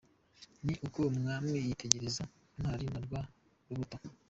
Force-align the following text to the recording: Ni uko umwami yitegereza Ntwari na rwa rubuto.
Ni 0.65 0.73
uko 0.85 0.99
umwami 1.11 1.55
yitegereza 1.67 2.23
Ntwari 2.57 2.85
na 2.91 2.99
rwa 3.05 3.21
rubuto. 3.67 3.97